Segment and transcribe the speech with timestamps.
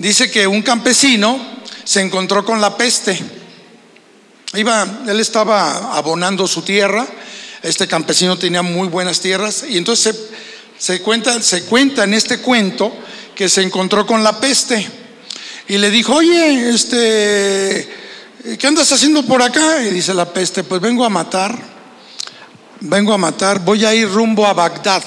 [0.00, 1.38] Dice que un campesino
[1.84, 3.20] se encontró con la peste.
[4.54, 7.06] Iba, él estaba abonando su tierra.
[7.62, 10.16] Este campesino tenía muy buenas tierras y entonces
[10.78, 12.96] se, se cuenta, se cuenta en este cuento
[13.34, 14.88] que se encontró con la peste
[15.68, 17.86] y le dijo, oye, este,
[18.58, 19.82] ¿qué andas haciendo por acá?
[19.82, 21.54] Y dice la peste, pues vengo a matar,
[22.80, 25.04] vengo a matar, voy a ir rumbo a Bagdad,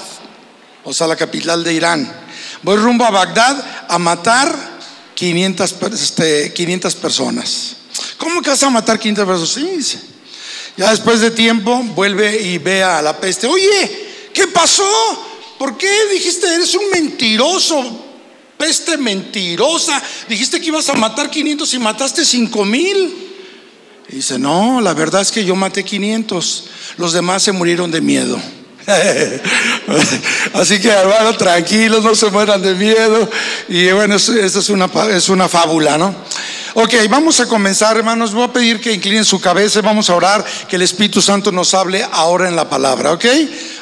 [0.84, 2.24] o sea, la capital de Irán.
[2.62, 4.63] Voy rumbo a Bagdad a matar
[5.14, 7.76] 500, este, 500 personas.
[8.18, 9.86] ¿Cómo que vas a matar 500 personas?
[9.86, 9.98] Sí.
[10.76, 13.46] Ya después de tiempo vuelve y ve a la peste.
[13.46, 14.84] Oye, ¿qué pasó?
[15.58, 18.00] ¿Por qué dijiste eres un mentiroso?
[18.58, 20.02] Peste mentirosa.
[20.28, 23.24] Dijiste que ibas a matar 500 y mataste 5 mil.
[24.08, 26.64] Y dice, no, la verdad es que yo maté 500.
[26.98, 28.40] Los demás se murieron de miedo.
[30.54, 33.28] Así que hermano, tranquilos, no se mueran de miedo.
[33.68, 36.14] Y bueno, esto es una, es una fábula, ¿no?
[36.76, 38.34] Ok, vamos a comenzar, hermanos.
[38.34, 41.72] Voy a pedir que inclinen su cabeza, vamos a orar, que el Espíritu Santo nos
[41.72, 43.24] hable ahora en la palabra, ¿ok?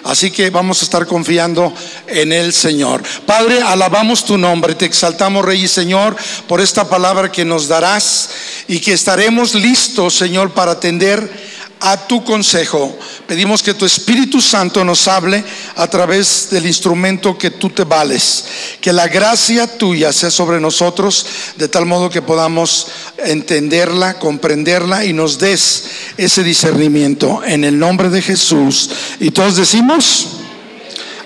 [0.05, 1.73] Así que vamos a estar confiando
[2.07, 3.03] en el Señor.
[3.25, 6.15] Padre, alabamos tu nombre, te exaltamos, Rey y Señor,
[6.47, 8.29] por esta palabra que nos darás
[8.69, 11.52] y que estaremos listos, Señor, para atender
[11.83, 12.97] a tu consejo.
[13.27, 15.43] Pedimos que tu Espíritu Santo nos hable
[15.77, 18.45] a través del instrumento que tú te vales.
[18.81, 22.87] Que la gracia tuya sea sobre nosotros de tal modo que podamos
[23.19, 25.85] entenderla, comprenderla y nos des
[26.17, 28.89] ese discernimiento en el nombre de Jesús.
[29.19, 30.29] Y todos decimos,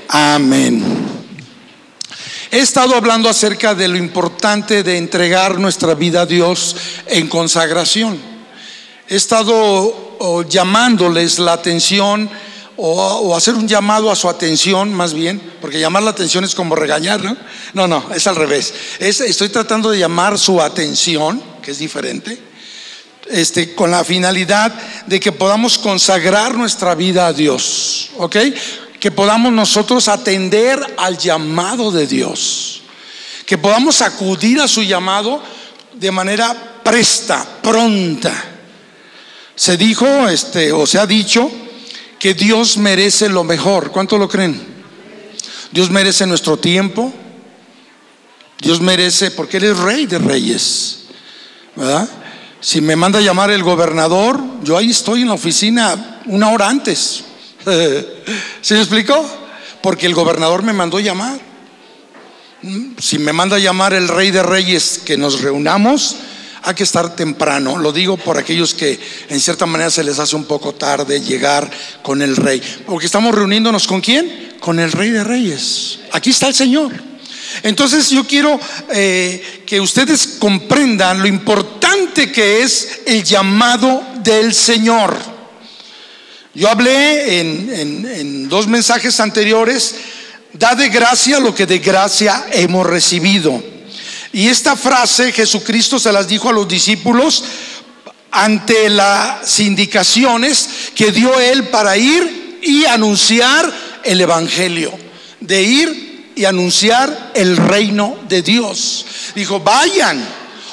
[0.09, 0.83] amén.
[2.51, 8.19] He estado hablando acerca de lo importante de entregar nuestra vida a Dios en consagración.
[9.09, 12.31] He estado o llamándoles la atención
[12.77, 16.75] o, hacer un llamado a su atención más bien, porque llamar la atención es como
[16.75, 17.37] regañar, ¿no?
[17.73, 18.75] No, no, es al revés.
[18.99, 22.39] estoy tratando de llamar su atención, que es diferente,
[23.31, 24.73] este, con la finalidad
[25.07, 28.37] de que podamos consagrar nuestra vida a Dios, ¿ok?
[29.01, 32.83] Que podamos nosotros atender al llamado de Dios,
[33.47, 35.43] que podamos acudir a su llamado
[35.95, 38.56] de manera presta, pronta.
[39.57, 41.51] Se dijo, este, o se ha dicho,
[42.19, 43.91] que Dios merece lo mejor.
[43.91, 44.61] ¿Cuánto lo creen?
[45.73, 47.13] Dios merece nuestro tiempo.
[48.61, 51.01] Dios merece, porque Él es rey de reyes.
[51.75, 52.09] ¿Verdad?
[52.61, 56.69] Si me manda a llamar el gobernador, yo ahí estoy en la oficina una hora
[56.69, 57.25] antes.
[58.61, 59.25] ¿Se me explicó?
[59.83, 61.39] Porque el gobernador me mandó llamar.
[62.99, 66.17] Si me manda a llamar el rey de reyes que nos reunamos,
[66.67, 67.79] hay que estar temprano.
[67.79, 71.71] Lo digo por aquellos que en cierta manera se les hace un poco tarde llegar
[72.03, 72.61] con el rey.
[72.85, 74.57] Porque estamos reuniéndonos con quién?
[74.59, 76.01] Con el rey de reyes.
[76.11, 76.93] Aquí está el Señor.
[77.63, 78.59] Entonces yo quiero
[78.93, 85.17] eh, que ustedes comprendan lo importante que es el llamado del Señor.
[86.53, 89.95] Yo hablé en, en dos mensajes anteriores,
[90.53, 93.76] da de gracia lo que de gracia hemos recibido.
[94.37, 97.43] Y esta frase Jesucristo se las dijo a los discípulos
[98.31, 103.73] ante las indicaciones que dio él para ir y anunciar
[104.05, 104.93] el Evangelio,
[105.41, 109.07] de ir y anunciar el reino de Dios.
[109.35, 110.23] Dijo, vayan,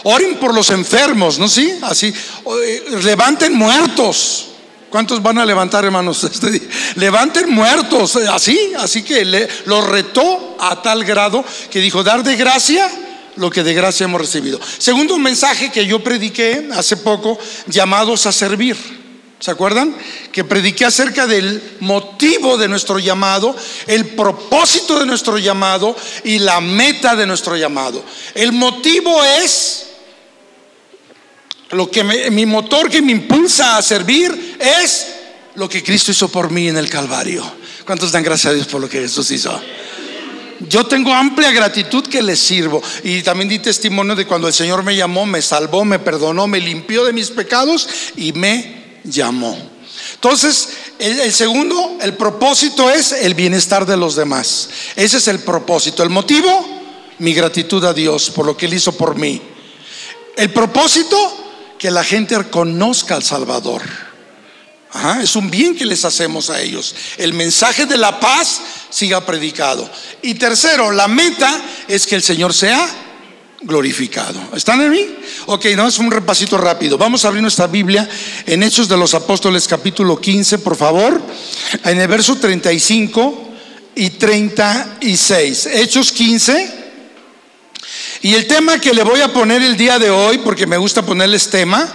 [0.03, 1.47] oren por los enfermos, ¿no?
[1.47, 4.49] Sí, así, eh, levanten muertos.
[4.89, 6.21] ¿Cuántos van a levantar, hermanos?
[6.33, 12.23] Este levanten muertos, así, así que le, los retó a tal grado que dijo, dar
[12.23, 12.91] de gracia
[13.35, 14.59] lo que de gracia hemos recibido.
[14.77, 18.77] Segundo mensaje que yo prediqué hace poco, llamados a servir.
[19.39, 19.93] ¿Se acuerdan?
[20.31, 23.53] Que prediqué acerca del motivo de nuestro llamado,
[23.87, 28.05] el propósito de nuestro llamado y la meta de nuestro llamado.
[28.33, 29.87] El motivo es
[31.71, 35.07] lo que mi motor que me impulsa a servir es
[35.55, 37.43] lo que Cristo hizo por mí en el Calvario.
[37.85, 39.59] ¿Cuántos dan gracias a Dios por lo que Jesús hizo?
[40.59, 42.81] Yo tengo amplia gratitud que le sirvo.
[43.03, 46.59] Y también di testimonio de cuando el Señor me llamó, me salvó, me perdonó, me
[46.59, 49.57] limpió de mis pecados y me llamó.
[50.15, 50.69] Entonces,
[50.99, 54.69] el, segundo, el propósito es el bienestar de los demás.
[54.95, 56.03] Ese es el propósito.
[56.03, 56.65] El motivo,
[57.19, 59.41] mi gratitud a Dios por lo que Él hizo por mí.
[60.37, 61.17] El propósito,
[61.77, 63.81] que la gente conozca al Salvador
[65.21, 66.95] es un bien que les hacemos a ellos.
[67.17, 68.61] El mensaje de la paz
[68.93, 69.89] siga predicado.
[70.21, 72.87] Y tercero, la meta es que el Señor sea
[73.61, 74.39] glorificado.
[74.55, 75.05] ¿Están en mí?
[75.47, 76.97] Ok, no, es un repasito rápido.
[76.97, 78.07] Vamos a abrir nuestra Biblia
[78.45, 81.19] en Hechos de los Apóstoles capítulo 15, por favor,
[81.83, 83.49] en el verso 35
[83.95, 85.65] y 36.
[85.73, 86.83] Hechos 15.
[88.21, 91.03] Y el tema que le voy a poner el día de hoy, porque me gusta
[91.03, 91.91] ponerles tema,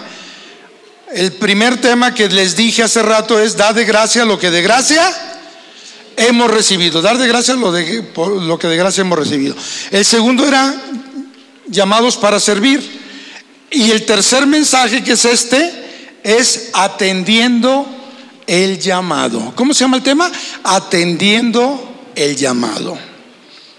[1.12, 4.62] el primer tema que les dije hace rato es, da de gracia lo que de
[4.62, 5.27] gracia
[6.18, 7.00] hemos recibido.
[7.00, 9.54] Dar de gracia lo, de, lo que de gracia hemos recibido.
[9.90, 10.74] El segundo era
[11.68, 12.98] llamados para servir.
[13.70, 17.86] Y el tercer mensaje que es este es atendiendo
[18.46, 19.52] el llamado.
[19.54, 20.30] ¿Cómo se llama el tema?
[20.64, 22.98] Atendiendo el llamado.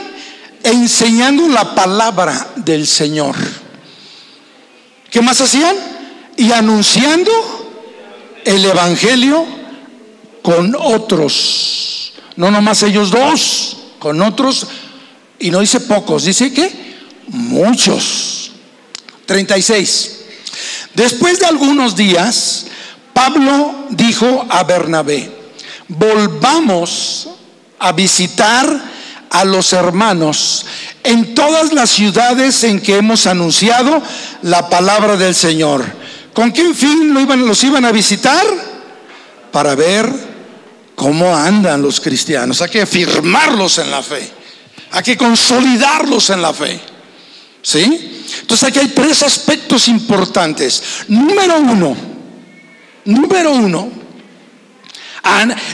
[0.64, 3.36] Enseñando la palabra del Señor.
[5.10, 5.76] ¿Qué más hacían?
[6.38, 7.31] Y anunciando
[8.44, 9.46] el Evangelio
[10.42, 12.14] con otros.
[12.36, 14.68] No nomás ellos dos, con otros.
[15.40, 16.94] Y no dice pocos, dice que
[17.27, 18.51] Muchos.
[19.25, 20.19] 36.
[20.94, 22.68] Después de algunos días,
[23.13, 25.31] Pablo dijo a Bernabé,
[25.88, 27.30] volvamos
[27.80, 28.95] a visitar
[29.30, 30.66] a los hermanos
[31.04, 34.01] en todas las ciudades en que hemos anunciado
[34.44, 35.83] la palabra del Señor.
[36.33, 38.45] ¿Con qué fin los iban a visitar?
[39.51, 40.12] Para ver
[40.95, 42.62] cómo andan los cristianos.
[42.62, 44.30] Hay que afirmarlos en la fe.
[44.92, 46.80] Hay que consolidarlos en la fe.
[47.66, 48.28] ¿Sí?
[48.42, 50.84] Entonces aquí hay tres aspectos importantes.
[51.08, 51.98] Número uno,
[53.06, 53.92] número uno,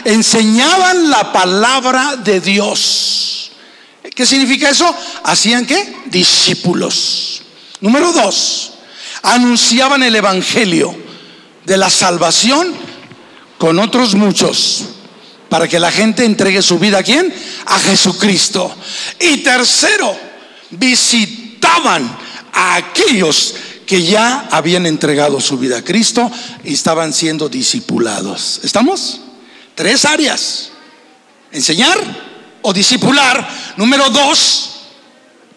[0.06, 3.52] enseñaban la palabra de Dios.
[4.16, 4.96] ¿Qué significa eso?
[5.26, 5.98] Hacían qué?
[6.06, 7.42] Discípulos.
[7.82, 8.72] Número dos,
[9.24, 10.96] anunciaban el Evangelio
[11.66, 12.74] de la salvación
[13.58, 14.86] con otros muchos
[15.50, 17.34] para que la gente entregue su vida a quién?
[17.66, 18.74] A Jesucristo.
[19.20, 20.18] Y tercero,
[20.70, 21.41] visitaban
[22.54, 23.56] a aquellos
[23.86, 26.32] que ya habían entregado su vida a Cristo
[26.64, 28.62] y estaban siendo discipulados.
[28.64, 29.20] ¿Estamos?
[29.76, 30.70] Tres áreas.
[31.52, 32.00] Enseñar
[32.62, 33.48] o discipular.
[33.76, 34.70] Número dos,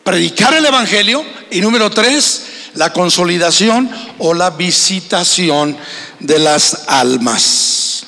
[0.03, 1.25] predicar el Evangelio.
[1.51, 5.77] Y número tres, la consolidación o la visitación
[6.19, 8.05] de las almas.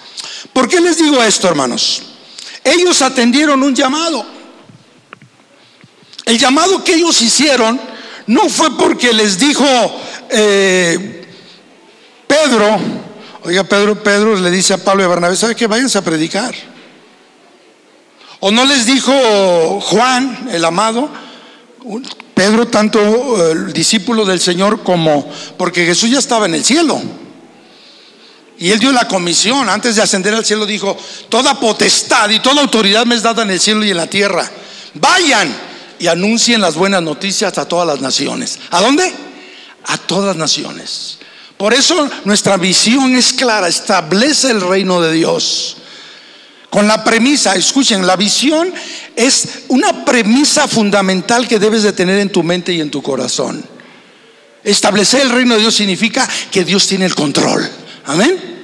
[0.52, 2.02] ¿Por qué les digo esto, hermanos?
[2.64, 4.26] Ellos atendieron un llamado.
[6.24, 7.80] El llamado que ellos hicieron
[8.26, 9.64] no fue porque les dijo
[10.30, 11.26] eh,
[12.26, 12.78] Pedro,
[13.44, 16.54] oiga Pedro, Pedro le dice a Pablo y a Bernabé, ¿sabe que Váyanse a predicar.
[18.40, 21.08] O no les dijo Juan, el amado,
[22.34, 27.00] Pedro, tanto eh, discípulo del Señor como, porque Jesús ya estaba en el cielo.
[28.58, 30.96] Y él dio la comisión, antes de ascender al cielo dijo,
[31.28, 34.50] toda potestad y toda autoridad me es dada en el cielo y en la tierra.
[34.94, 35.65] Vayan
[35.98, 38.58] y anuncien las buenas noticias a todas las naciones.
[38.70, 39.12] ¿A dónde?
[39.84, 41.18] A todas naciones.
[41.56, 45.78] Por eso nuestra visión es clara, establece el reino de Dios.
[46.68, 48.72] Con la premisa, escuchen, la visión
[49.14, 53.64] es una premisa fundamental que debes de tener en tu mente y en tu corazón.
[54.62, 57.70] Establecer el reino de Dios significa que Dios tiene el control.
[58.04, 58.55] Amén.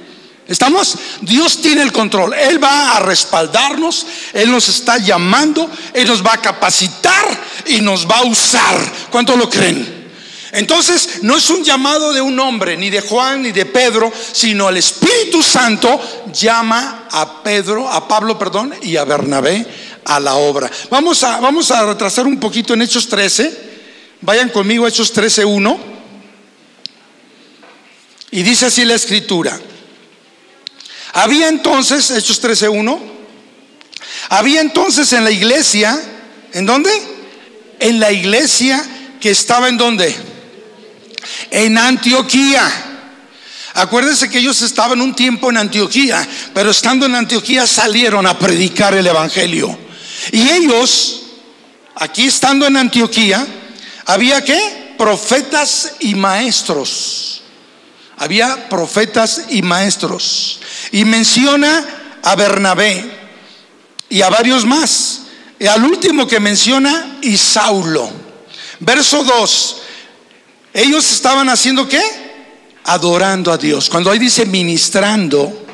[0.47, 0.97] ¿Estamos?
[1.21, 2.33] Dios tiene el control.
[2.33, 7.25] Él va a respaldarnos, Él nos está llamando, Él nos va a capacitar
[7.65, 8.77] y nos va a usar.
[9.09, 10.03] ¿Cuánto lo creen?
[10.51, 14.69] Entonces, no es un llamado de un hombre, ni de Juan, ni de Pedro, sino
[14.69, 15.99] el Espíritu Santo
[16.31, 19.65] llama a Pedro, a Pablo, perdón, y a Bernabé
[20.05, 20.69] a la obra.
[20.91, 23.71] Vamos a, vamos a retrasar un poquito en Hechos 13.
[24.21, 25.79] Vayan conmigo a Hechos 13, 1.
[28.31, 29.59] Y dice así la escritura.
[31.13, 32.99] Había entonces, Hechos 13.1,
[34.29, 35.99] había entonces en la iglesia,
[36.53, 36.89] ¿en dónde?
[37.83, 38.83] en la iglesia
[39.19, 40.15] que estaba en donde?
[41.51, 42.71] En Antioquía.
[43.73, 48.93] Acuérdense que ellos estaban un tiempo en Antioquía, pero estando en Antioquía salieron a predicar
[48.93, 49.77] el Evangelio.
[50.31, 51.23] Y ellos,
[51.95, 53.45] aquí estando en Antioquía,
[54.05, 57.41] había que profetas y maestros.
[58.17, 60.61] Había profetas y maestros.
[60.93, 63.03] Y menciona a Bernabé
[64.09, 65.23] y a varios más.
[65.59, 68.11] Y al último que menciona, y Saulo.
[68.79, 69.77] Verso 2.
[70.73, 72.01] Ellos estaban haciendo qué?
[72.85, 73.89] Adorando a Dios.
[73.89, 75.65] Cuando ahí dice ministrando,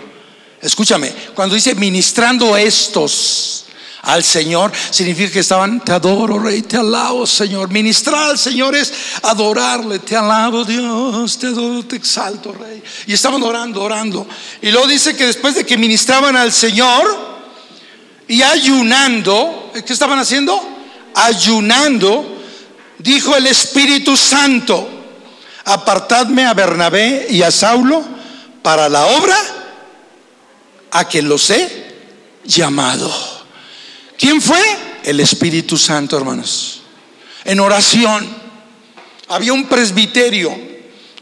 [0.61, 3.65] escúchame, cuando dice ministrando estos,
[4.01, 7.69] al Señor, significa que estaban, te adoro, Rey, te alabo, Señor.
[7.69, 12.81] Ministrar al Señor es adorarle, te alabo, Dios, te adoro, te exalto, Rey.
[13.07, 14.25] Y estaban orando, orando.
[14.61, 17.29] Y luego dice que después de que ministraban al Señor
[18.27, 20.61] y ayunando, ¿qué estaban haciendo?
[21.15, 22.37] Ayunando,
[22.99, 24.87] dijo el Espíritu Santo,
[25.65, 28.03] apartadme a Bernabé y a Saulo
[28.61, 29.37] para la obra
[30.91, 31.95] a que los he
[32.45, 33.38] llamado.
[34.19, 34.61] ¿Quién fue?
[35.03, 36.81] El Espíritu Santo, hermanos.
[37.45, 38.27] En oración.
[39.29, 40.55] Había un presbiterio.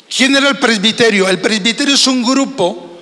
[0.10, 1.30] ¿Quién era el presbiterio?
[1.30, 3.00] El presbiterio es un grupo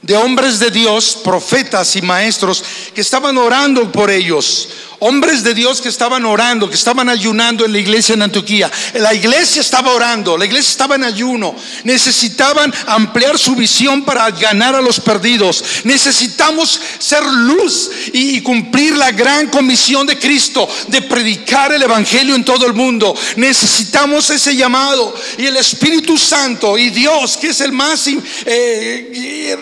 [0.00, 4.68] de hombres de Dios, profetas y maestros que estaban orando por ellos
[5.06, 8.70] hombres de Dios que estaban orando, que estaban ayunando en la iglesia en Antioquía.
[8.94, 11.54] La iglesia estaba orando, la iglesia estaba en ayuno.
[11.84, 15.62] Necesitaban ampliar su visión para ganar a los perdidos.
[15.84, 22.44] Necesitamos ser luz y, cumplir la gran comisión de Cristo de predicar el Evangelio en
[22.44, 23.14] todo el mundo.
[23.36, 28.08] Necesitamos ese llamado y el Espíritu Santo y Dios, que es el más...
[28.46, 29.56] Eh,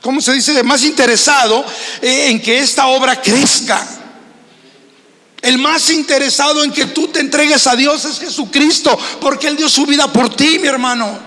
[0.00, 0.60] ¿Cómo se dice?
[0.64, 1.64] Más interesado
[2.00, 4.01] eh, en que esta obra crezca.
[5.42, 9.68] El más interesado en que tú te entregues a Dios es Jesucristo, porque Él dio
[9.68, 11.18] su vida por ti, mi hermano.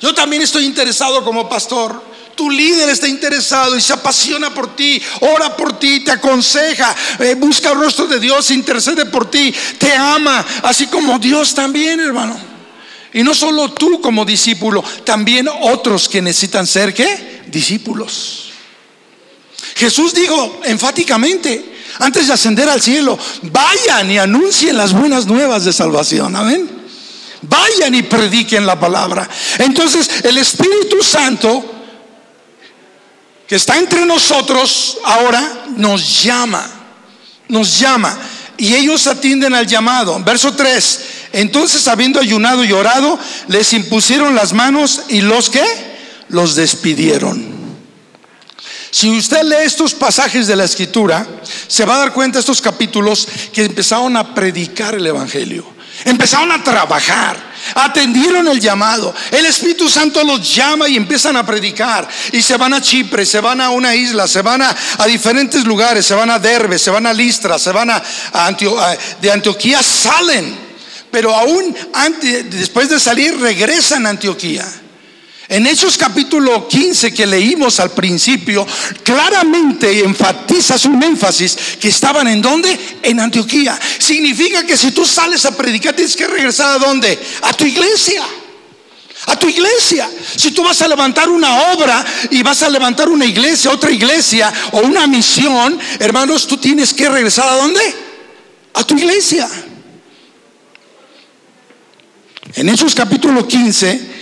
[0.00, 2.14] Yo también estoy interesado como pastor.
[2.36, 7.34] Tu líder está interesado y se apasiona por ti, ora por ti, te aconseja, eh,
[7.34, 12.36] busca el rostro de Dios, intercede por ti, te ama, así como Dios también, hermano.
[13.12, 17.42] Y no solo tú como discípulo, también otros que necesitan ser, ¿qué?
[17.46, 18.52] Discípulos.
[19.76, 25.72] Jesús dijo enfáticamente, antes de ascender al cielo, vayan y anuncien las buenas nuevas de
[25.72, 26.34] salvación.
[26.36, 26.68] Amén.
[27.42, 29.28] Vayan y prediquen la palabra.
[29.58, 31.74] Entonces el Espíritu Santo
[33.46, 36.66] que está entre nosotros ahora nos llama,
[37.48, 38.18] nos llama.
[38.56, 40.18] Y ellos atienden al llamado.
[40.24, 41.00] Verso 3.
[41.32, 45.64] Entonces, habiendo ayunado y orado, les impusieron las manos y los que
[46.28, 47.53] los despidieron.
[48.94, 51.26] Si usted lee estos pasajes de la escritura,
[51.66, 55.66] se va a dar cuenta estos capítulos que empezaron a predicar el Evangelio.
[56.04, 57.36] Empezaron a trabajar,
[57.74, 59.12] atendieron el llamado.
[59.32, 62.08] El Espíritu Santo los llama y empiezan a predicar.
[62.30, 64.76] Y se van a Chipre, se van a una isla, se van a,
[65.08, 68.00] diferentes lugares, se van a Derbe, se van a Listra, se van a,
[69.20, 70.56] de Antioquía, salen.
[71.10, 71.76] Pero aún
[72.44, 74.64] después de salir, regresan a Antioquía.
[75.54, 78.66] En Hechos capítulo 15 que leímos al principio,
[79.04, 82.76] claramente enfatiza un énfasis que estaban en dónde?
[83.00, 83.78] En Antioquía.
[84.00, 87.16] Significa que si tú sales a predicar tienes que regresar a dónde?
[87.42, 88.24] A tu iglesia.
[89.26, 90.10] A tu iglesia.
[90.34, 94.52] Si tú vas a levantar una obra y vas a levantar una iglesia, otra iglesia
[94.72, 97.94] o una misión, hermanos, tú tienes que regresar a dónde?
[98.72, 99.48] A tu iglesia.
[102.54, 104.13] En Hechos capítulo 15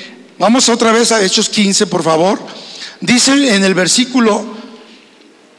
[0.42, 2.44] Vamos otra vez a Hechos 15, por favor.
[3.00, 4.44] Dice en el versículo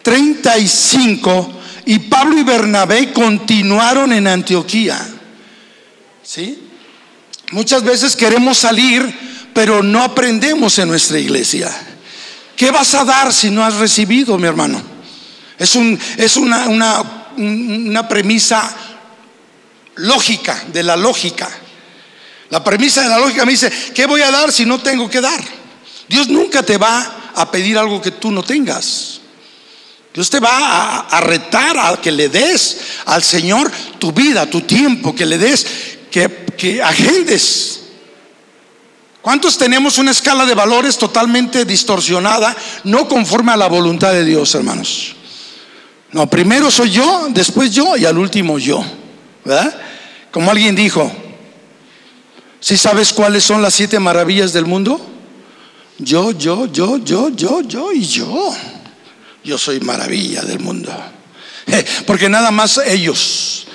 [0.01, 1.53] 35,
[1.85, 4.99] y Pablo y Bernabé continuaron en Antioquía.
[6.21, 6.67] ¿Sí?
[7.51, 11.71] Muchas veces queremos salir, pero no aprendemos en nuestra iglesia.
[12.57, 14.83] ¿Qué vas a dar si no has recibido, mi hermano?
[15.57, 18.75] Es, un, es una, una, una premisa
[19.95, 21.62] lógica, de la lógica.
[22.53, 25.19] La premisa de la lógica me dice, ¿qué voy a dar si no tengo que
[25.19, 25.43] dar?
[26.07, 29.21] Dios nunca te va a pedir algo que tú no tengas.
[30.13, 35.15] Dios te va a, retar a que le des al Señor tu vida, tu tiempo,
[35.15, 35.65] que le des,
[36.11, 37.85] que, que agendes.
[39.23, 44.53] ¿Cuántos tenemos una escala de valores totalmente distorsionada, no conforme a la voluntad de Dios,
[44.53, 45.15] hermanos?
[46.11, 48.85] No, primero soy yo, después yo y al último yo.
[49.43, 49.75] ¿Verdad?
[50.29, 51.11] Como alguien dijo,
[52.63, 54.97] ¿Sí sabes cuáles son las siete maravillas del mundo?
[55.99, 58.55] Yo, yo, yo, yo, yo, yo y yo.
[59.43, 60.89] Yo soy maravilla del mundo.
[62.07, 63.65] Porque nada más ellos.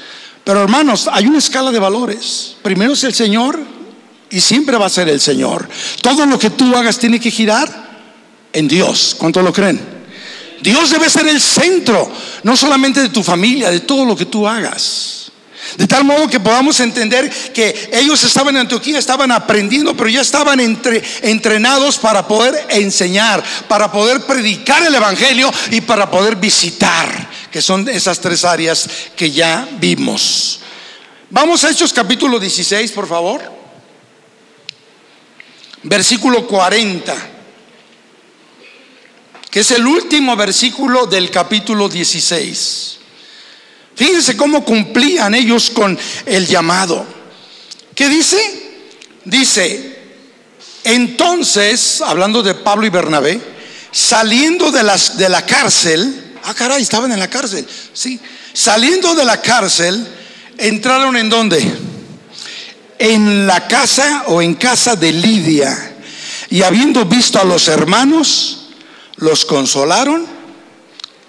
[0.43, 2.57] Pero hermanos, hay una escala de valores.
[2.63, 3.61] Primero es el Señor
[4.31, 5.69] y siempre va a ser el Señor.
[6.01, 7.69] Todo lo que tú hagas tiene que girar
[8.55, 9.15] en Dios.
[9.19, 9.79] ¿Cuánto lo creen?
[10.63, 12.11] Dios debe ser el centro,
[12.43, 15.28] no solamente de tu familia, de todo lo que tú hagas.
[15.79, 20.23] De tal modo que podamos entender que ellos estaban en Antioquía, estaban aprendiendo, pero ya
[20.23, 27.31] estaban entre, entrenados para poder enseñar, para poder predicar el Evangelio y para poder visitar,
[27.53, 30.59] que son esas tres áreas que ya vimos.
[31.31, 33.41] Vamos a Hechos capítulo 16, por favor.
[35.85, 37.15] Versículo 40,
[39.49, 42.98] que es el último versículo del capítulo 16.
[43.99, 47.05] Fíjense cómo cumplían ellos con el llamado.
[47.97, 48.39] ¿Qué dice?
[49.25, 49.99] Dice,
[50.85, 53.41] entonces, hablando de Pablo y Bernabé,
[53.91, 58.21] saliendo de, las, de la cárcel, ah caray, estaban en la cárcel, sí,
[58.53, 60.07] saliendo de la cárcel,
[60.59, 61.61] entraron en dónde?
[63.01, 65.97] En la casa o en casa de Lidia.
[66.51, 68.69] Y habiendo visto a los hermanos,
[69.17, 70.25] los consolaron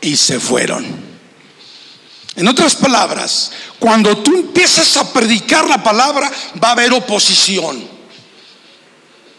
[0.02, 1.09] y se fueron.
[2.40, 6.32] En otras palabras, cuando tú empiezas a predicar la palabra,
[6.64, 7.86] va a haber oposición.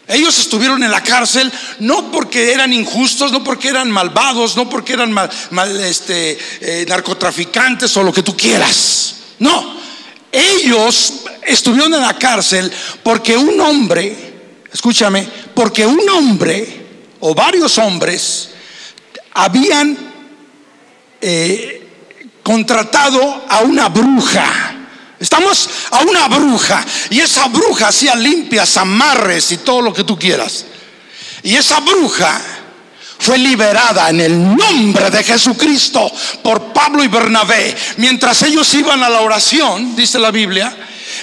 [0.07, 4.93] Ellos estuvieron en la cárcel no porque eran injustos, no porque eran malvados, no porque
[4.93, 5.31] eran mal,
[5.81, 9.15] este, eh, narcotraficantes o lo que tú quieras.
[9.39, 9.77] No,
[10.31, 14.15] ellos estuvieron en la cárcel porque un hombre,
[14.71, 16.85] escúchame, porque un hombre
[17.19, 18.49] o varios hombres
[19.33, 19.97] habían
[21.19, 21.80] eh,
[22.43, 24.75] contratado a una bruja.
[25.19, 26.83] Estamos a una bruja.
[27.09, 30.65] Y esa bruja hacía limpias, amarres y todo lo que tú quieras.
[31.43, 32.41] Y esa bruja
[33.19, 37.75] fue liberada en el nombre de Jesucristo por Pablo y Bernabé.
[37.97, 40.75] Mientras ellos iban a la oración, dice la Biblia,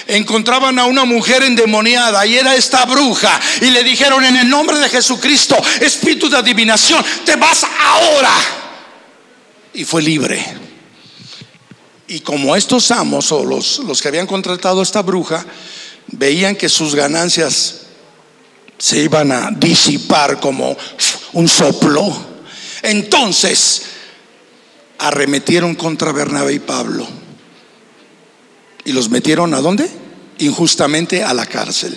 [0.07, 4.79] encontraban a una mujer endemoniada y era esta bruja y le dijeron en el nombre
[4.79, 8.31] de Jesucristo, espíritu de adivinación, te vas ahora.
[9.73, 10.68] Y fue libre.
[12.09, 15.45] Y como estos amos o los, los que habían contratado a esta bruja
[16.07, 17.81] veían que sus ganancias
[18.79, 20.75] se iban a disipar como
[21.33, 22.11] un soplo,
[22.81, 23.83] entonces
[24.97, 27.07] arremetieron contra Bernabé y Pablo
[28.85, 29.87] y los metieron a dónde?
[30.39, 31.95] Injustamente a la cárcel.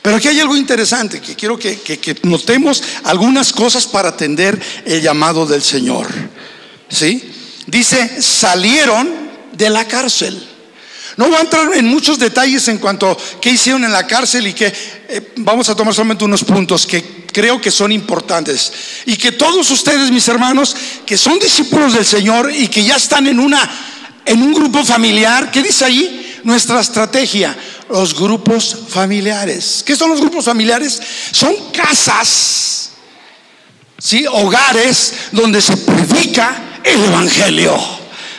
[0.00, 5.02] Pero aquí hay algo interesante que quiero que, que notemos algunas cosas para atender el
[5.02, 6.08] llamado del Señor.
[6.88, 7.31] ¿Sí?
[7.66, 9.08] Dice, salieron
[9.52, 10.48] de la cárcel.
[11.16, 14.46] No voy a entrar en muchos detalles en cuanto a qué hicieron en la cárcel
[14.46, 14.72] y que
[15.08, 18.72] eh, vamos a tomar solamente unos puntos que creo que son importantes.
[19.04, 23.26] Y que todos ustedes, mis hermanos, que son discípulos del Señor y que ya están
[23.26, 23.70] en una
[24.24, 26.40] en un grupo familiar, ¿qué dice ahí?
[26.44, 27.56] Nuestra estrategia,
[27.90, 29.82] los grupos familiares.
[29.84, 31.00] ¿Qué son los grupos familiares?
[31.32, 32.90] Son casas,
[33.98, 34.24] ¿sí?
[34.26, 37.78] hogares donde se predica el Evangelio.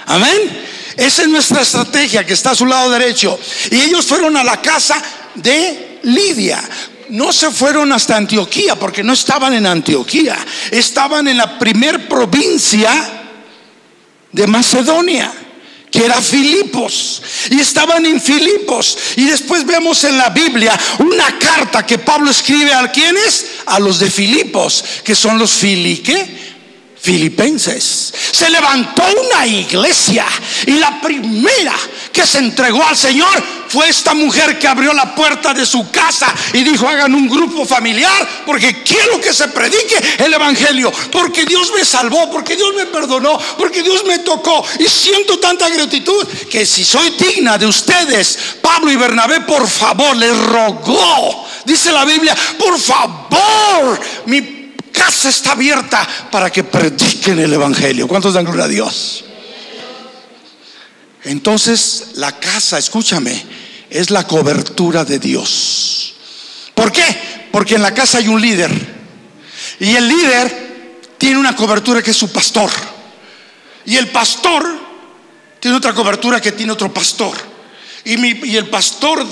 [0.05, 0.63] Amén.
[0.97, 3.39] Esa es nuestra estrategia que está a su lado derecho.
[3.71, 5.01] Y ellos fueron a la casa
[5.35, 6.61] de Lidia.
[7.09, 10.37] No se fueron hasta Antioquía porque no estaban en Antioquía.
[10.71, 12.91] Estaban en la primer provincia
[14.31, 15.31] de Macedonia
[15.93, 17.21] que era Filipos.
[17.51, 18.97] Y estaban en Filipos.
[19.15, 23.45] Y después vemos en la Biblia una carta que Pablo escribe a quienes?
[23.67, 26.52] A los de Filipos, que son los filique
[27.03, 28.13] filipenses.
[28.31, 30.25] Se levantó una iglesia
[30.65, 31.75] y la primera
[32.13, 36.33] que se entregó al Señor fue esta mujer que abrió la puerta de su casa
[36.53, 41.73] y dijo, hagan un grupo familiar porque quiero que se predique el Evangelio, porque Dios
[41.75, 46.65] me salvó, porque Dios me perdonó, porque Dios me tocó y siento tanta gratitud que
[46.65, 52.33] si soy digna de ustedes, Pablo y Bernabé, por favor, les rogó, dice la Biblia,
[52.57, 54.62] por favor, mi
[54.93, 58.07] casa está abierta para que prediquen el Evangelio.
[58.07, 59.25] ¿Cuántos dan gloria a Dios?
[61.25, 63.43] Entonces la casa, escúchame,
[63.89, 66.13] es la cobertura de Dios.
[66.73, 67.05] ¿Por qué?
[67.51, 68.71] Porque en la casa hay un líder.
[69.79, 72.69] Y el líder tiene una cobertura que es su pastor.
[73.85, 74.65] Y el pastor
[75.59, 77.37] tiene otra cobertura que tiene otro pastor.
[78.05, 79.25] Y, mi, y el pastor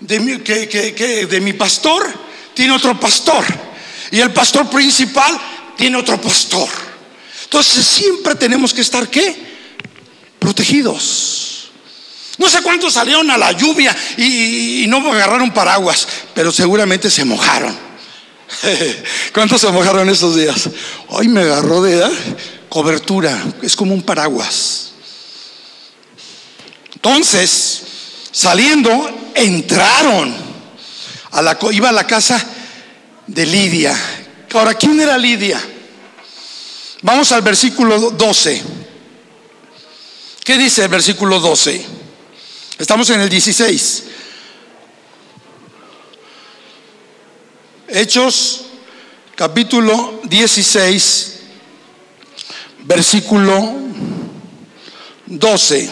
[0.00, 2.06] de mi, que, de mi pastor
[2.54, 3.44] tiene otro pastor.
[4.10, 5.38] Y el pastor principal
[5.76, 6.68] tiene otro pastor.
[7.44, 9.34] Entonces siempre tenemos que estar qué?
[10.38, 11.70] Protegidos.
[12.38, 17.76] No sé cuántos salieron a la lluvia y, no agarraron paraguas, pero seguramente se mojaron.
[19.32, 20.68] ¿Cuántos se mojaron estos días?
[21.08, 22.04] Hoy me agarró de
[22.68, 24.92] cobertura, es como un paraguas.
[26.94, 27.82] Entonces,
[28.30, 30.46] saliendo, entraron.
[31.32, 32.44] A la, iba a la casa
[33.26, 33.96] de Lidia.
[34.52, 35.60] Ahora, ¿quién era Lidia?
[37.02, 38.62] Vamos al versículo 12.
[40.44, 41.84] ¿Qué dice el versículo 12?
[42.78, 44.04] Estamos en el 16.
[47.88, 48.64] Hechos
[49.36, 51.34] capítulo 16,
[52.84, 53.74] versículo
[55.26, 55.90] 12.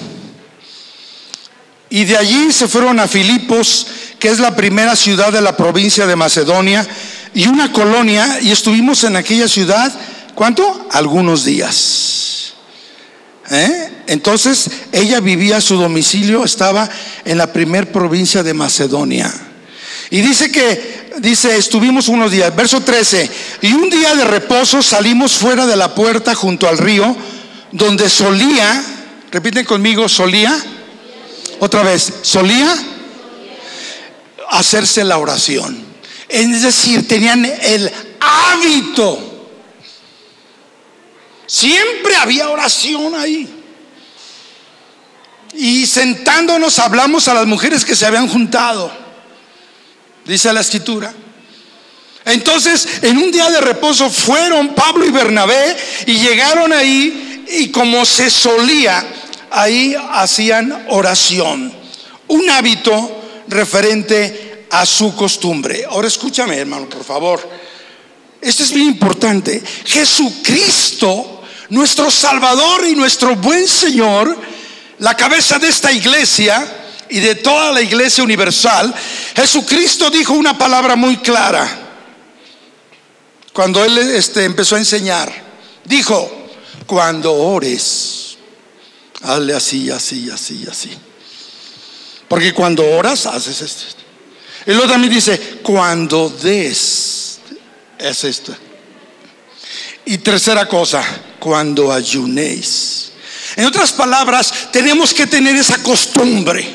[1.90, 3.86] Y de allí se fueron a Filipos,
[4.18, 6.86] que es la primera ciudad de la provincia de Macedonia,
[7.34, 9.92] y una colonia, y estuvimos en aquella ciudad,
[10.34, 10.86] ¿cuánto?
[10.92, 12.54] Algunos días.
[13.50, 13.90] ¿Eh?
[14.06, 16.88] Entonces ella vivía, su domicilio estaba
[17.24, 19.32] en la primer provincia de Macedonia.
[20.10, 23.30] Y dice que, dice, estuvimos unos días, verso 13,
[23.62, 27.16] y un día de reposo salimos fuera de la puerta junto al río,
[27.72, 28.82] donde solía,
[29.32, 30.56] repiten conmigo, solía,
[31.58, 32.72] otra vez, solía
[34.50, 35.93] hacerse la oración.
[36.28, 39.48] Es decir, tenían el hábito.
[41.46, 43.48] Siempre había oración ahí.
[45.54, 48.90] Y sentándonos hablamos a las mujeres que se habían juntado,
[50.24, 51.14] dice la escritura.
[52.24, 58.04] Entonces, en un día de reposo fueron Pablo y Bernabé y llegaron ahí y como
[58.04, 59.04] se solía,
[59.50, 61.72] ahí hacían oración.
[62.26, 65.84] Un hábito referente a su costumbre.
[65.88, 67.48] Ahora escúchame, hermano, por favor.
[68.40, 69.62] Esto es bien importante.
[69.84, 74.36] Jesucristo, nuestro Salvador y nuestro buen Señor,
[74.98, 76.66] la cabeza de esta iglesia
[77.08, 78.94] y de toda la iglesia universal,
[79.36, 81.80] Jesucristo dijo una palabra muy clara
[83.52, 85.32] cuando él este, empezó a enseñar.
[85.84, 86.48] Dijo,
[86.86, 88.36] cuando ores,
[89.22, 90.90] hazle así, así, así, así.
[92.28, 94.03] Porque cuando oras, haces esto.
[94.66, 97.38] Y luego también dice, cuando des,
[97.98, 98.54] es esto.
[100.06, 101.02] Y tercera cosa,
[101.38, 103.12] cuando ayunéis.
[103.56, 106.66] En otras palabras, tenemos que tener esa costumbre.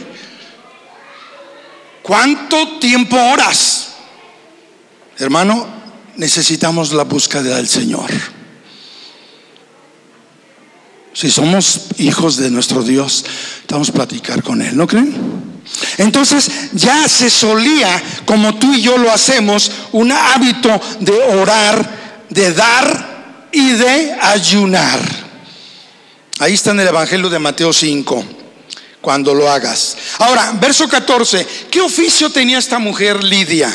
[2.03, 3.89] ¿Cuánto tiempo oras?
[5.17, 5.67] Hermano,
[6.15, 8.09] necesitamos la búsqueda del Señor.
[11.13, 13.25] Si somos hijos de nuestro Dios,
[13.67, 15.58] vamos a platicar con Él, ¿no creen?
[15.97, 22.53] Entonces ya se solía, como tú y yo lo hacemos, un hábito de orar, de
[22.53, 24.99] dar y de ayunar.
[26.39, 28.25] Ahí está en el Evangelio de Mateo 5,
[29.01, 29.97] cuando lo hagas.
[30.19, 33.69] Ahora, verso 14, ¿qué oficio tenía esta mujer Lidia?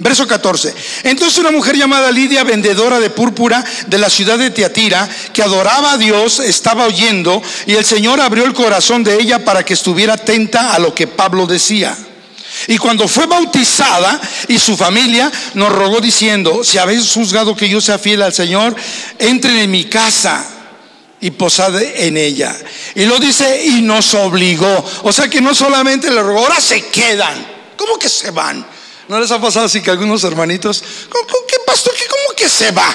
[0.00, 0.74] Verso 14.
[1.04, 5.92] Entonces una mujer llamada Lidia, vendedora de púrpura de la ciudad de Tiatira, que adoraba
[5.92, 10.14] a Dios, estaba oyendo y el Señor abrió el corazón de ella para que estuviera
[10.14, 11.94] atenta a lo que Pablo decía.
[12.66, 17.82] Y cuando fue bautizada y su familia nos rogó diciendo, si habéis juzgado que yo
[17.82, 18.74] sea fiel al Señor,
[19.18, 20.46] entren en mi casa
[21.20, 22.56] y posade en ella.
[22.94, 24.82] Y lo dice y nos obligó.
[25.02, 27.46] O sea que no solamente le rogó, ahora se quedan.
[27.76, 28.79] ¿Cómo que se van?
[29.10, 31.92] ¿No les ha pasado así que algunos hermanitos, ¿qué pastor?
[31.98, 32.86] ¿Qué, ¿Cómo que se va?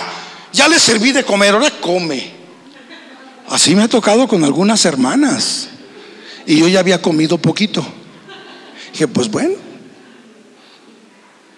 [0.53, 2.31] Ya le serví de comer, ahora come.
[3.49, 5.67] Así me ha tocado con algunas hermanas.
[6.45, 7.85] Y yo ya había comido poquito.
[8.93, 9.55] Dije, pues bueno.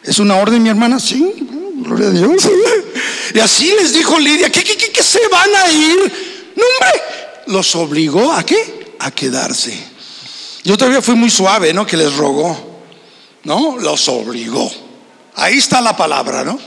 [0.04, 1.00] ¿Es una orden, mi hermana?
[1.00, 1.36] Sí,
[1.76, 2.50] gloria a Dios.
[3.36, 5.98] Y así les dijo Lidia, ¿qué, qué, qué, qué se van a ir?
[6.56, 7.02] No, hombre,
[7.46, 8.96] los obligó a qué?
[8.98, 9.78] A quedarse.
[10.64, 11.86] Yo todavía fui muy suave, ¿no?
[11.86, 12.67] Que les rogó.
[13.48, 14.70] No, los obligó.
[15.36, 16.60] Ahí está la palabra, ¿no?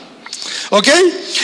[0.70, 0.88] ¿Ok?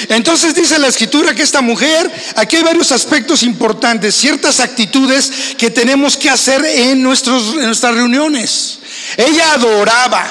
[0.08, 5.68] Entonces dice la escritura que esta mujer, aquí hay varios aspectos importantes, ciertas actitudes que
[5.68, 8.78] tenemos que hacer en, en nuestras reuniones.
[9.18, 10.26] Ella adoraba,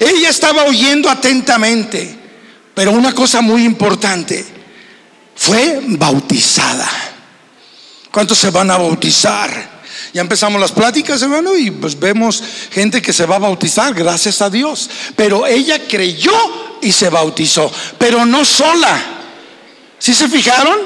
[0.00, 2.18] ella estaba oyendo atentamente,
[2.74, 4.44] pero una cosa muy importante,
[5.36, 6.90] fue bautizada.
[8.10, 9.71] ¿Cuántos se van a bautizar?
[10.12, 14.42] Ya empezamos las pláticas, hermano, y pues vemos gente que se va a bautizar, gracias
[14.42, 14.90] a Dios.
[15.16, 16.32] Pero ella creyó
[16.82, 19.00] y se bautizó, pero no sola.
[19.98, 20.78] Si se fijaron?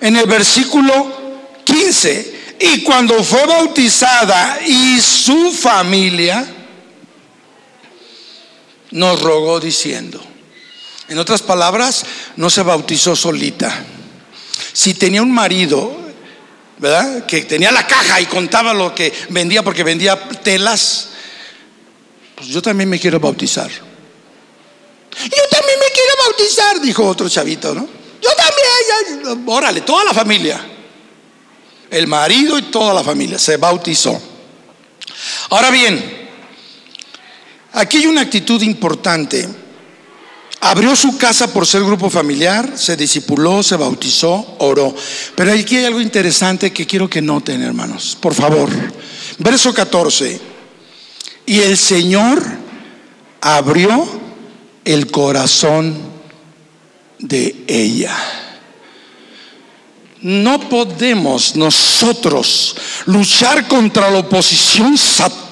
[0.00, 2.56] En el versículo 15.
[2.60, 6.44] Y cuando fue bautizada y su familia,
[8.90, 10.20] nos rogó diciendo,
[11.08, 12.04] en otras palabras,
[12.36, 13.84] no se bautizó solita.
[14.72, 16.03] Si tenía un marido,
[16.78, 17.26] ¿verdad?
[17.26, 21.08] Que tenía la caja y contaba lo que vendía porque vendía telas,
[22.34, 23.70] pues yo también me quiero bautizar.
[23.70, 27.86] Yo también me quiero bautizar, dijo otro chavito, ¿no?
[28.20, 30.70] Yo también, órale, toda la familia.
[31.90, 34.20] El marido y toda la familia se bautizó.
[35.50, 36.28] Ahora bien,
[37.72, 39.48] aquí hay una actitud importante.
[40.64, 44.94] Abrió su casa por ser grupo familiar, se discipuló, se bautizó, oró.
[45.34, 48.16] Pero aquí hay algo interesante que quiero que noten, hermanos.
[48.18, 48.70] Por favor.
[49.36, 50.40] Verso 14.
[51.44, 52.42] Y el Señor
[53.42, 54.08] abrió
[54.86, 55.98] el corazón
[57.18, 58.16] de ella.
[60.22, 62.74] No podemos nosotros
[63.04, 65.43] luchar contra la oposición satánica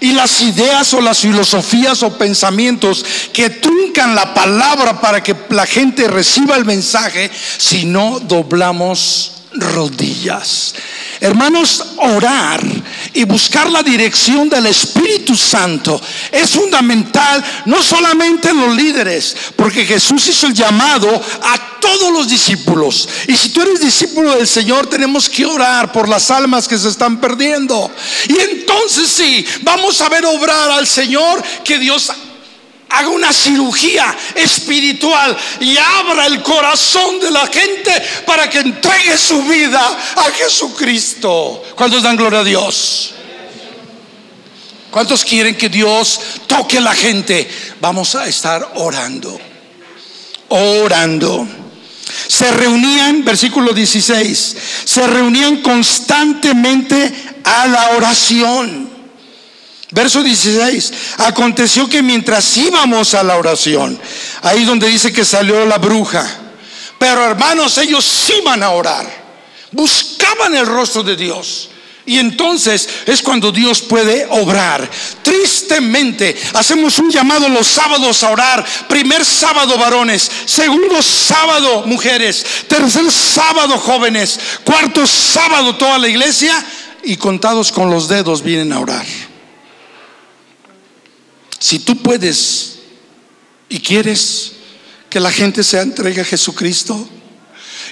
[0.00, 5.66] y las ideas o las filosofías o pensamientos que truncan la palabra para que la
[5.66, 10.74] gente reciba el mensaje si no doblamos rodillas.
[11.20, 12.64] Hermanos, orar
[13.12, 19.84] y buscar la dirección del Espíritu Santo es fundamental, no solamente en los líderes, porque
[19.84, 21.08] Jesús hizo el llamado
[21.42, 23.08] a todos los discípulos.
[23.28, 26.88] Y si tú eres discípulo del Señor, tenemos que orar por las almas que se
[26.88, 27.90] están perdiendo.
[28.28, 32.10] Y entonces sí, vamos a ver obrar al Señor que Dios
[32.92, 37.90] haga una cirugía espiritual y abra el corazón de la gente
[38.26, 39.80] para que entregue su vida
[40.16, 41.62] a Jesucristo.
[41.74, 43.14] ¿Cuántos dan gloria a Dios?
[44.90, 47.48] ¿Cuántos quieren que Dios toque a la gente?
[47.80, 49.40] Vamos a estar orando.
[50.50, 51.48] Orando.
[52.28, 57.10] Se reunían, versículo 16, se reunían constantemente
[57.42, 58.91] a la oración
[59.92, 60.92] Verso 16.
[61.18, 63.98] Aconteció que mientras íbamos a la oración,
[64.42, 66.26] ahí donde dice que salió la bruja,
[66.98, 69.06] pero hermanos, ellos iban a orar,
[69.70, 71.68] buscaban el rostro de Dios.
[72.04, 74.90] Y entonces es cuando Dios puede obrar.
[75.22, 78.66] Tristemente hacemos un llamado los sábados a orar.
[78.88, 86.64] Primer sábado varones, segundo sábado mujeres, tercer sábado jóvenes, cuarto sábado toda la iglesia
[87.04, 89.06] y contados con los dedos vienen a orar.
[91.62, 92.80] Si tú puedes
[93.68, 94.54] y quieres
[95.08, 97.08] que la gente se entregue a Jesucristo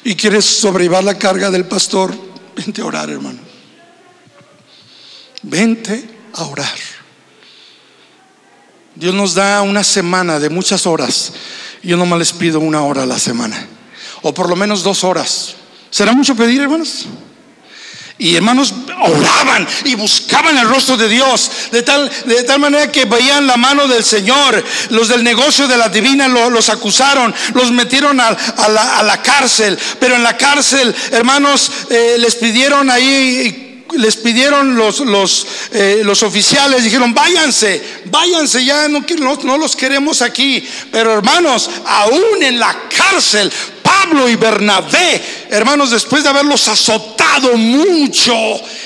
[0.02, 2.12] y quieres sobrellevar la carga del pastor,
[2.56, 3.38] vente a orar, hermano.
[5.42, 6.76] Vente a orar.
[8.96, 11.32] Dios nos da una semana de muchas horas.
[11.80, 13.68] Yo nomás les pido una hora a la semana.
[14.22, 15.54] O por lo menos dos horas.
[15.90, 17.06] ¿Será mucho pedir, hermanos?
[18.20, 23.06] Y hermanos oraban y buscaban el rostro de Dios de tal, de tal manera que
[23.06, 24.62] veían la mano del Señor.
[24.90, 28.36] Los del negocio de la divina los acusaron, los metieron a,
[29.02, 29.78] la, cárcel.
[29.98, 36.22] Pero en la cárcel, hermanos, eh, les pidieron ahí les pidieron los, los, eh, los,
[36.22, 40.64] oficiales, dijeron, váyanse, váyanse, ya no, no, no, los queremos aquí.
[40.92, 43.50] Pero hermanos, aún en la cárcel,
[44.10, 48.34] Pablo y Bernabé, hermanos, después de haberlos azotado mucho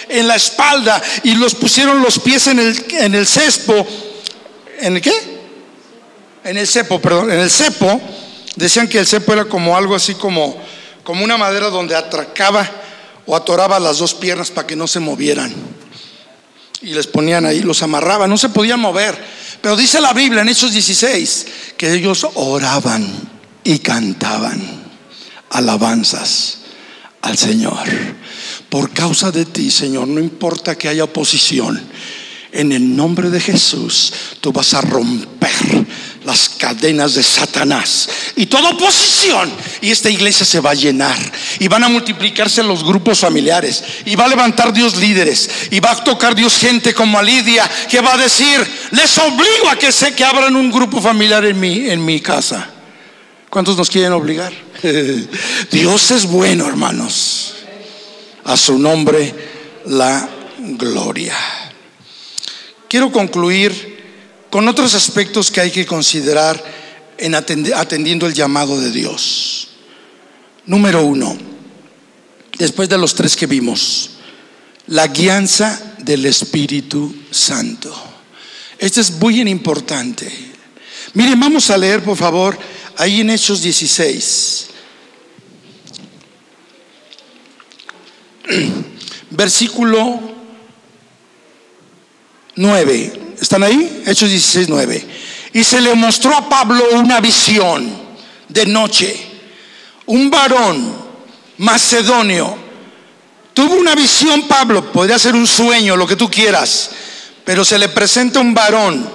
[0.06, 3.87] en la espalda y los pusieron los pies en el, en el cespo,
[4.80, 5.12] ¿en el qué?
[6.44, 7.98] En el cepo, perdón, en el cepo,
[8.56, 10.58] decían que el cepo era como algo así como,
[11.02, 12.70] como una madera donde atracaba
[13.24, 15.54] o atoraba las dos piernas para que no se movieran.
[16.82, 19.18] Y les ponían ahí, los amarraban, no se podían mover.
[19.62, 21.46] Pero dice la Biblia en Hechos 16
[21.78, 23.10] que ellos oraban
[23.64, 24.84] y cantaban
[25.55, 26.59] alabanzas
[27.23, 27.83] al Señor.
[28.69, 31.81] Por causa de ti, Señor, no importa que haya oposición,
[32.55, 35.51] en el nombre de Jesús, tú vas a romper
[36.25, 39.53] las cadenas de Satanás y toda oposición.
[39.81, 41.17] Y esta iglesia se va a llenar
[41.59, 45.90] y van a multiplicarse los grupos familiares y va a levantar Dios líderes y va
[45.90, 49.90] a tocar Dios gente como a Lidia que va a decir, les obligo a que
[49.90, 52.71] sé que abran un grupo familiar en mi, en mi casa.
[53.55, 54.53] ¿Cuántos nos quieren obligar?
[55.71, 57.55] Dios es bueno, hermanos.
[58.43, 59.33] A su nombre
[59.87, 61.37] la gloria.
[62.88, 66.61] Quiero concluir con otros aspectos que hay que considerar
[67.17, 69.69] en atendiendo el llamado de Dios.
[70.67, 71.38] Número uno,
[72.59, 74.11] después de los tres que vimos,
[74.88, 77.95] la guianza del Espíritu Santo.
[78.81, 80.29] Este es muy importante.
[81.12, 82.59] Miren, vamos a leer, por favor,
[82.96, 84.68] ahí en Hechos 16.
[89.30, 90.20] Versículo
[92.57, 93.37] 9.
[93.40, 94.02] ¿Están ahí?
[94.07, 95.07] Hechos 16, 9.
[95.52, 97.90] Y se le mostró a Pablo una visión
[98.48, 99.16] de noche.
[100.07, 101.04] Un varón
[101.59, 102.57] macedonio.
[103.52, 106.90] Tuvo una visión, Pablo, podría ser un sueño, lo que tú quieras,
[107.44, 109.09] pero se le presenta un varón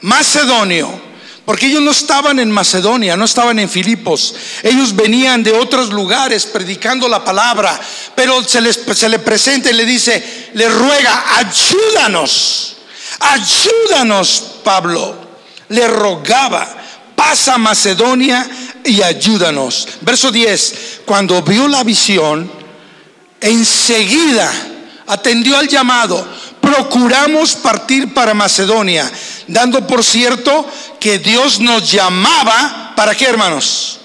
[0.00, 1.11] macedonio
[1.44, 4.34] Porque ellos no estaban en Macedonia, no estaban en Filipos.
[4.62, 7.80] Ellos venían de otros lugares predicando la palabra.
[8.14, 12.76] Pero se, les, se le presenta y le dice, le ruega, ayúdanos.
[13.18, 15.16] Ayúdanos, Pablo.
[15.68, 16.76] Le rogaba,
[17.16, 18.48] pasa a Macedonia
[18.84, 19.88] y ayúdanos.
[20.02, 22.50] Verso 10, cuando vio la visión,
[23.40, 24.52] enseguida
[25.06, 26.26] atendió al llamado,
[26.62, 29.10] procuramos partir para Macedonia,
[29.48, 30.64] dando por cierto
[30.98, 34.00] que Dios nos llamaba, ¿para qué hermanos?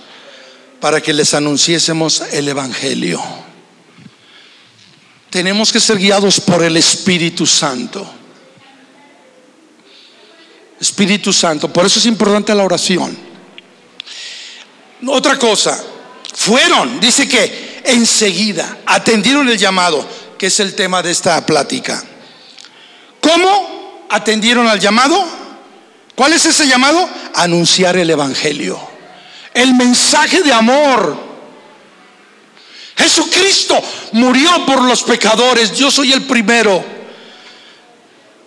[0.82, 3.24] Para que les anunciésemos el Evangelio.
[5.30, 8.06] Tenemos que ser guiados por el Espíritu Santo.
[10.82, 13.18] Espíritu Santo, por eso es importante la oración.
[15.06, 15.84] Otra cosa,
[16.34, 22.04] fueron, dice que enseguida atendieron el llamado, que es el tema de esta plática.
[23.28, 25.22] ¿Cómo atendieron al llamado?
[26.16, 27.10] ¿Cuál es ese llamado?
[27.36, 28.80] Anunciar el Evangelio,
[29.54, 31.28] el mensaje de amor.
[32.96, 33.78] Jesucristo
[34.14, 36.84] murió por los pecadores, yo soy el primero.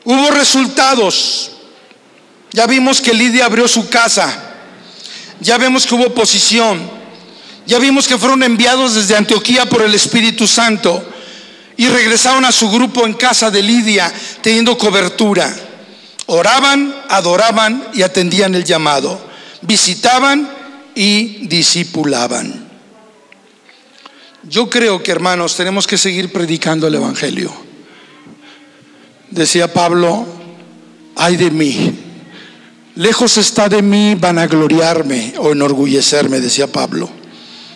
[0.04, 1.50] Hubo resultados.
[2.52, 4.54] Ya vimos que Lidia abrió su casa.
[5.40, 6.90] Ya vemos que hubo oposición.
[7.66, 11.09] Ya vimos que fueron enviados desde Antioquía por el Espíritu Santo
[11.80, 14.12] y regresaron a su grupo en casa de Lidia
[14.42, 15.50] teniendo cobertura.
[16.26, 19.18] Oraban, adoraban y atendían el llamado.
[19.62, 20.46] Visitaban
[20.94, 22.68] y discipulaban.
[24.42, 27.50] Yo creo que hermanos tenemos que seguir predicando el Evangelio.
[29.30, 30.26] Decía Pablo,
[31.16, 31.98] ay de mí
[32.96, 37.08] Lejos está de mí vanagloriarme o enorgullecerme, decía Pablo.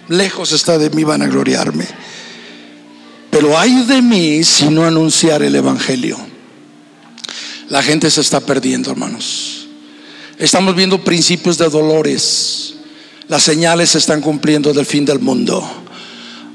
[0.08, 1.86] Lejos está de mí vanagloriarme.
[3.34, 6.16] Pero hay de mí si no anunciar el Evangelio.
[7.68, 9.66] La gente se está perdiendo, hermanos.
[10.38, 12.74] Estamos viendo principios de dolores.
[13.26, 15.68] Las señales se están cumpliendo del fin del mundo.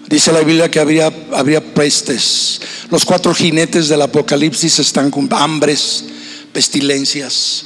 [0.07, 2.61] Dice la Biblia que habría, habría pestes.
[2.89, 6.05] Los cuatro jinetes del Apocalipsis están con hambres,
[6.53, 7.65] pestilencias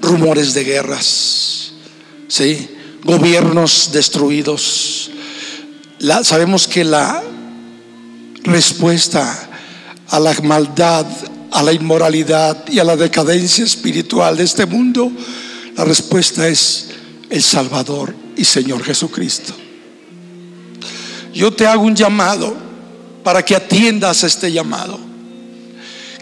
[0.00, 1.72] rumores de guerras,
[2.26, 2.70] ¿sí?
[3.04, 5.10] gobiernos destruidos.
[6.22, 7.22] sabemos que la
[8.46, 9.48] respuesta
[10.08, 11.06] a la maldad,
[11.52, 15.10] a la inmoralidad y a la decadencia espiritual de este mundo,
[15.76, 16.88] la respuesta es
[17.28, 19.54] el Salvador y Señor Jesucristo.
[21.34, 22.56] Yo te hago un llamado
[23.22, 24.98] para que atiendas este llamado,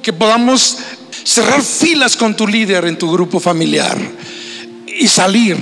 [0.03, 0.79] que podamos
[1.25, 3.97] cerrar filas con tu líder en tu grupo familiar
[4.87, 5.57] y salir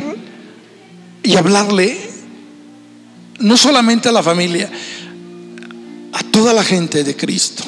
[1.22, 1.98] y hablarle
[3.40, 4.70] no solamente a la familia, a
[6.32, 7.62] toda la gente de Cristo.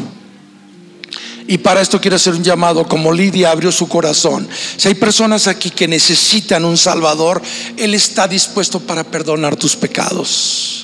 [1.46, 4.48] Y para esto quiero hacer un llamado, como Lidia abrió su corazón.
[4.77, 7.42] Si hay personas aquí que necesitan un Salvador,
[7.77, 10.84] Él está dispuesto para perdonar tus pecados.